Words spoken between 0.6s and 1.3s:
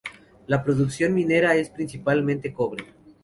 producción